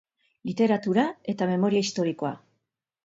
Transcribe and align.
Literatura 0.49 1.05
eta 1.35 1.49
memoria 1.53 1.87
historikoa. 1.89 2.33